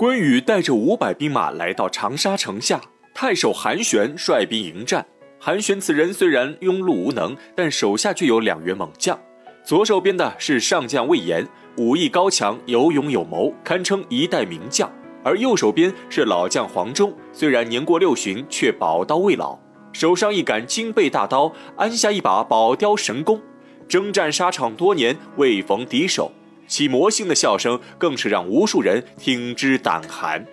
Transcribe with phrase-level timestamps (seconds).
[0.00, 2.80] 关羽带着五百兵马来到长沙城下，
[3.12, 5.06] 太守韩玄率兵迎战。
[5.38, 9.20] 韩玄此人虽然庸碌无能，但手下却有两员猛将。
[9.62, 14.90] 左手边的是上将魏延，武艺高强，有勇有谋，堪称一代名将。
[15.22, 19.58] 而右手边是老将黄忠，虽然年过六旬，却宝刀未老，
[19.92, 23.38] 手上一杆金背大刀，安下一把宝雕神弓。
[23.86, 26.32] 征战沙场多年，未逢敌手，
[26.70, 30.46] 其魔性的笑声更是让无数人听之胆寒。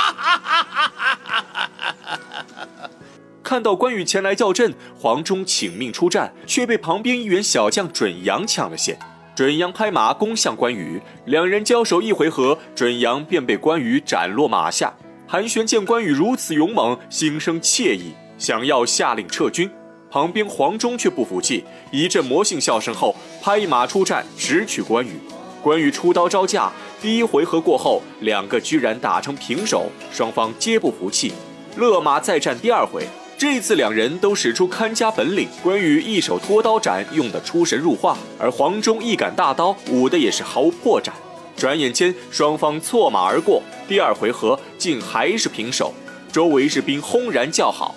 [3.41, 8.99] 看到关羽前来叫阵，黄忠请命出战，却被旁边一员小将准阳抢了先。
[9.33, 14.93] 准阳拍马攻向关羽，两人交手一回合，准阳便被关羽斩落马下。
[15.25, 19.71] 韩玄见关羽如此勇猛，心生怯意，想要下令撤军。
[20.11, 25.19] 旁边黄忠却不服气，一阵魔性笑声后，拍马出战，直取关羽。
[25.61, 31.33] 关羽出刀招架，第一回合过后，两个居然打成平手，双方皆不服气，
[31.75, 33.05] 勒马再战第二回。
[33.37, 41.09] 这次两人都使出看家本领，关羽一手拖刀斩，用得出神入化；而黄忠一杆大刀，舞的也是毫无破绽。
[41.55, 45.93] 转眼间，双方错马而过，第二回合竟还是平手，
[46.31, 47.95] 周围士兵轰然叫好。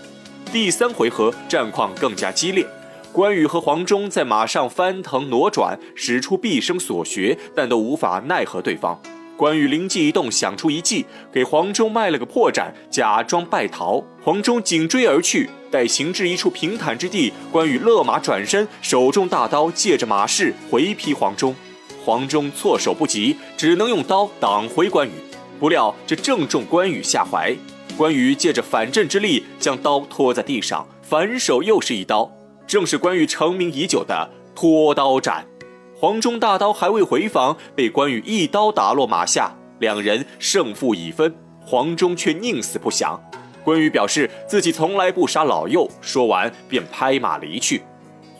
[0.52, 2.66] 第三回合战况更加激烈，
[3.12, 8.98] 关羽和黄忠在马上翻腾挪转，使出毕生所学，但都无法奈何对方。
[9.36, 14.02] 关羽灵机一动，想出一计，给黄忠卖了个破绽，假装败逃。
[14.24, 21.54] 黄忠紧追而去，待行至一处平坦之地，关羽勒马转身，手中大刀借着马势回劈黄忠。
[22.02, 25.12] 黄忠措手不及，只能用刀挡回关羽。
[25.60, 27.54] 不料这正中关羽下怀，
[27.94, 32.30] 关羽借着反震之力，将刀拖在地上，反手又是一刀，
[32.66, 35.46] 正是关羽成名已久的拖刀斩。
[35.94, 41.34] 黄忠大刀还未回防，被关羽一刀打落马下，两人胜负已分。
[41.64, 43.20] 黄忠却宁死不降。
[43.62, 47.82] 关羽表示自己从来不杀老幼，说完便拍马离去。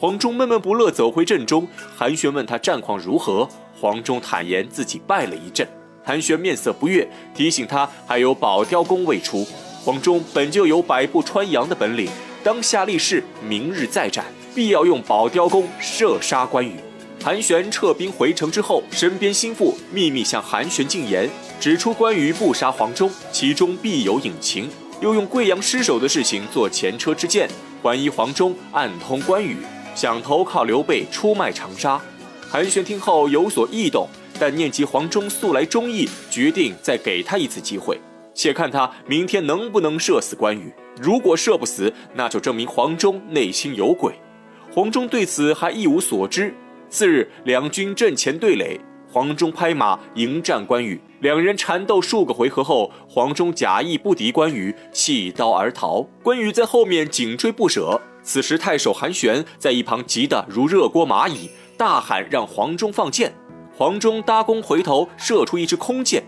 [0.01, 1.69] 黄忠闷闷不乐，走回阵中。
[1.97, 3.49] 韩玄问他战况如何，
[3.81, 5.65] 黄忠坦言自己败了一阵。
[6.03, 9.47] 韩玄面色不悦，提醒他还有宝雕功未出。
[9.85, 12.11] 黄忠本就有百步穿杨的本领，
[12.45, 16.75] 当下立誓，明日再战，必要用宝雕弓射杀关羽。
[17.23, 21.31] 韩玄撤兵回城之后，身边心腹秘密向韩玄进言，
[21.61, 24.69] 指出关羽不杀黄忠，其中必有隐情，
[25.01, 27.49] 又用贵阳失守的事情做前车之鉴，
[27.81, 29.59] 怀疑黄忠暗通关羽，
[29.95, 32.01] 想投靠刘备出卖长沙。
[32.51, 34.09] 韩玄听后有所异动，
[34.41, 38.01] 但念及黄忠素来忠义，决定再给他一次机会，
[38.35, 40.73] 且看他明天能不能射死关羽。
[41.01, 44.15] 如果射不死，那就证明黄忠内心有鬼。
[44.71, 46.55] 黄忠对此还一无所知。
[46.89, 48.79] 次日，两军阵前对垒，
[49.11, 56.03] 黄忠拍马迎战关羽，两人缠斗数个回合后，黄忠假意不敌关羽，弃刀而逃。
[56.23, 58.01] 关羽在后面紧追不舍。
[58.23, 63.33] 此时，太守韩玄在一旁急得如热锅蚂蚁，大喊让黄忠放箭。
[63.75, 66.23] 黄忠搭弓回头，射出一支空箭。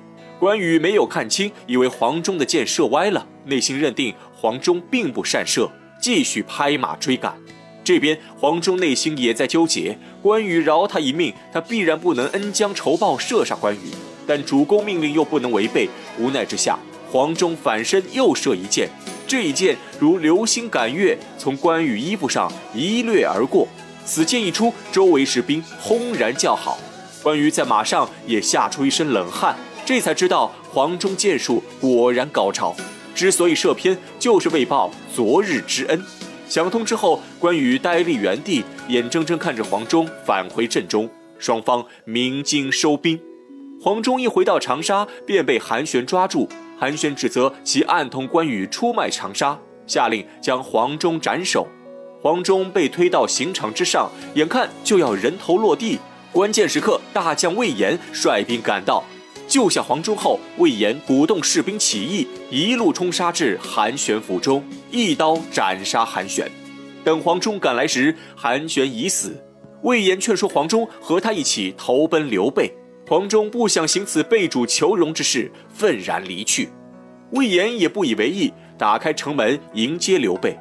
[0.45, 7.35] 关羽没有看清，以为黄忠的箭射歪了，内心认定黄忠并不善射，继续拍马追赶。
[7.83, 13.79] 这边黄忠内心也在纠结，关羽饶他一命，他必然不能恩将仇报射杀关羽，
[14.27, 15.89] 但主公命令又不能违背，
[16.19, 16.79] 无奈之下，
[17.11, 18.91] 黄忠反身又射一箭，
[19.27, 23.67] 这一箭如流星赶月，从关羽衣服上一掠而过。
[24.05, 26.79] 此箭一出，周围士兵轰然叫好，
[27.23, 29.57] 关羽在马上也吓出一身冷汗，
[29.87, 32.75] 这才知道黄忠箭术果然高超，
[33.15, 36.03] 之所以射偏，就是为报昨日之恩。
[36.49, 41.09] 想通之后，关羽呆立原地，眼睁睁看着黄忠返回阵中，
[41.39, 43.21] 双方鸣金收兵。
[43.81, 46.49] 黄忠一回到长沙，便被韩玄抓住。
[46.79, 51.69] 韩玄指责其暗通关羽出卖长沙，下令将黄忠斩首。
[52.23, 55.99] 黄忠被推到刑场之上，眼看就要人头落地。
[56.33, 59.05] 关键时刻，大将魏延率兵赶到。
[59.55, 66.51] 救下黄忠后，魏延鼓动士兵起义，一路冲杀至韩玄府中，一刀斩杀韩玄。
[67.05, 69.41] 等黄忠赶来时，韩玄已死。
[69.83, 72.75] 魏延劝说黄忠和他一起投奔刘备，
[73.07, 76.71] 黄忠不想行此背主求荣之事，愤然离去。
[77.31, 80.59] 魏延也不以为意，打开城门迎接刘备。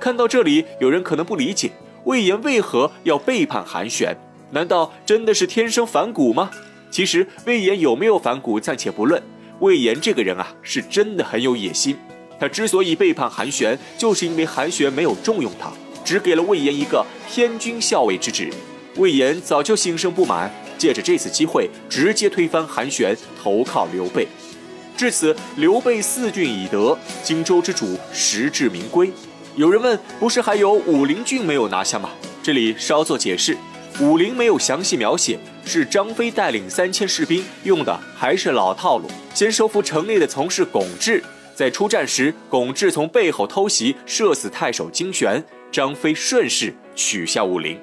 [0.00, 1.70] 看到这里，有人可能不理解，
[2.06, 4.16] 魏延为何要背叛韩玄？
[4.50, 6.50] 难道真的是天生反骨吗？
[6.92, 9.20] 其实魏延有没有反骨暂且不论，
[9.60, 11.96] 魏延这个人啊是真的很有野心。
[12.38, 15.72] 他之所以背叛韩玄，就是因为韩玄没有重用他，
[16.04, 18.50] 只给了魏延一个天军校尉之职。
[18.96, 24.28] 魏延早就心生不满，借着这次机会直接推翻韩玄，投靠刘备。
[24.94, 29.10] 至此，刘备四郡已得，荆州之主实至名归。
[29.56, 32.10] 有人问：不是还有武陵郡没有拿下吗？
[32.42, 33.56] 这里稍作解释，
[33.98, 41.22] 武陵没有详细描写，是张飞带领三千士兵用的还是老套路，先收服城内的从事巩志，
[41.54, 47.80] 在出战时，巩志从背后偷袭，射死太守金旋，张飞顺势取下武陵。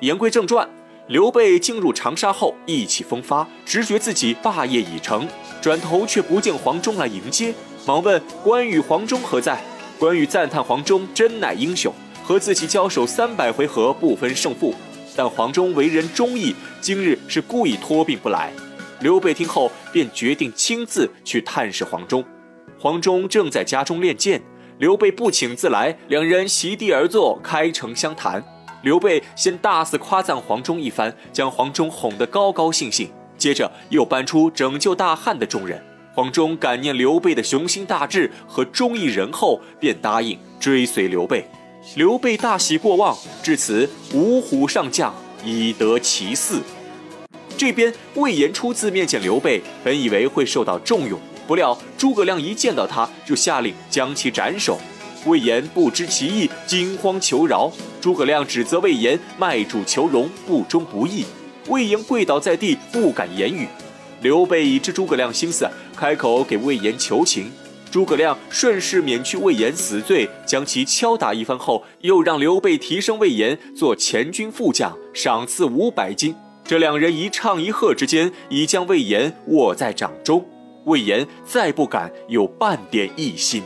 [0.00, 0.68] 言归正传，
[1.06, 5.28] 刘备进入长沙后意气风发，直觉自己霸业已成，
[5.60, 7.54] 转头却不见黄忠来迎接，
[7.86, 9.60] 忙问关羽、黄忠何在？
[9.98, 11.92] 关羽赞叹黄忠真乃英雄。
[12.24, 14.72] 和自己交手三百回合不分胜负，
[15.16, 18.52] 但黄忠为人忠义，今日是故意托病不来。
[19.00, 22.24] 刘备听后便决定亲自去探视黄忠。
[22.78, 24.40] 黄忠正在家中练剑，
[24.78, 28.42] 刘备不请自来，两人席地而坐，开诚相谈。
[28.82, 35.80] 刘备先大肆夸赞黄忠一番，将黄忠哄得高高兴兴，接着又搬出拯救大汉的重任。
[36.14, 41.44] 黄忠感念刘备的雄心大志和忠义仁厚，便答应追随刘备。
[41.96, 45.12] 刘备大喜过望，至此五虎上将
[45.44, 46.62] 已得其四。
[47.58, 54.78] 这边魏延初次面见刘备，本以为会受到重用，不料诸葛亮一见到他就下令将其斩首。
[55.26, 57.70] 魏延不知其意，惊慌求饶。
[58.00, 61.24] 诸葛亮指责魏延卖主求荣，不忠不义。
[61.68, 63.68] 魏延跪倒在地，不敢言语。
[64.22, 67.52] 刘备已知诸葛亮心思，开口给魏延求情。
[67.92, 76.34] 诸葛亮顺势免去魏延死罪，将其敲打一番后，又让刘备提升魏延做前军副将，赏赐五百金。
[76.64, 80.42] 这两人一唱一和之间，已将魏延握在掌中。
[80.86, 83.62] 魏延再不敢有半点异心。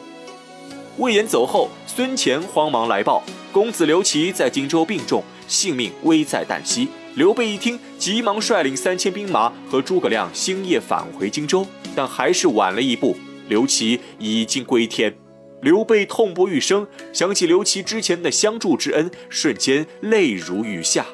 [0.96, 6.88] 魏延走后，孙乾慌忙来报，公子刘琦在荆州病重，性命危在旦夕。
[7.14, 11.64] 刘备一听，急忙率领三千兵马和诸葛亮星夜返回荆州，
[11.94, 13.16] 但还是晚了一步。
[13.48, 15.14] 刘琦已经归天，
[15.62, 21.06] 刘备痛不欲生，想起刘琦之前的相助之恩，瞬间泪如雨下。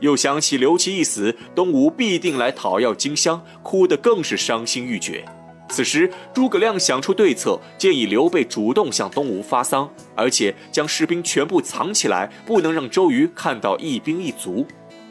[0.00, 5.24] 又想起刘琦一死，东吴必定来讨要荆襄，哭得更是伤心欲绝。
[5.70, 14.66] 此时，诸葛亮想出对策，建议刘备主动向东吴发丧，而且将士兵全部藏起来，不能让周瑜看到一兵一卒。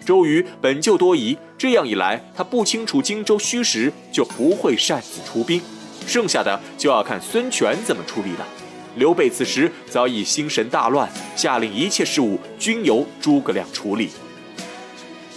[0.06, 5.62] 周瑜本就多疑，这样一来，他不清楚荆州虚实，就不会擅自出兵。
[6.08, 8.48] 剩下的就要看孙权怎么处理了。
[8.96, 14.10] 刘备此时早已心神大乱，下令一切事务均由诸葛亮处理。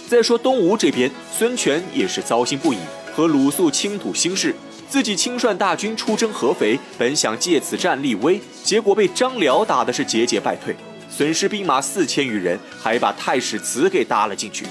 [0.09, 2.79] 再说东吴这边，孙权也是糟心不已，
[3.15, 4.55] 和鲁肃倾吐心事。
[4.89, 10.75] 自己亲率大军出征合肥，本想借此战立威，结果被张辽打的是节节败退，
[11.09, 14.67] 损失兵马四千余人，还把太史慈给搭了进去。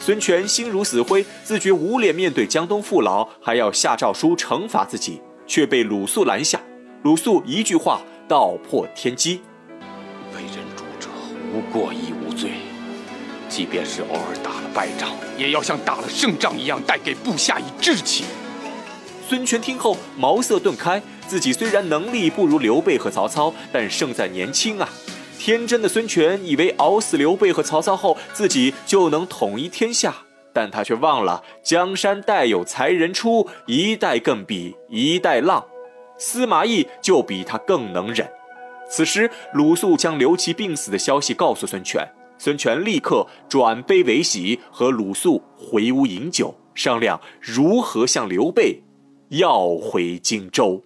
[0.00, 5.20] 孙权心如死灰，自觉无脸面对江东父老，还要下诏书惩罚自己。
[5.46, 6.60] 却被鲁肃拦下。
[7.02, 9.40] 鲁肃一句话道破天机：
[10.34, 11.08] 为人主者
[11.52, 12.50] 无过亦无罪，
[13.48, 18.24] 即便是偶尔打了败仗，也要像打了胜仗一样带给部下以志气。
[19.28, 24.88] 孙权听后茅塞顿开，自己虽然能力不如刘备和曹操，但胜在年轻啊！
[25.38, 30.14] 天真的孙权以为熬死刘备和曹操后，自己就能统一天下。
[30.52, 35.64] 但他却忘了，江山代有才人出，一代更比一代浪。
[36.18, 38.28] 司马懿就比他更能忍。
[38.88, 42.06] 此时，鲁肃将刘琦病死的消息告诉孙权，
[42.36, 48.82] 孙权立刻转悲为喜，和鲁肃回屋饮酒，商量如何向刘备
[49.30, 50.82] 要回荆州。